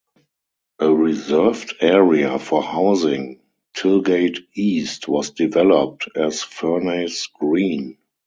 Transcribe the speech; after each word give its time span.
A 0.79 0.91
reserved 0.91 1.75
area 1.79 2.39
for 2.39 2.63
housing 2.63 3.39
"Tilgate 3.75 4.39
East" 4.55 5.07
was 5.07 5.29
developed 5.29 6.09
as 6.15 6.41
Furnace 6.41 7.27
Green. 7.27 7.99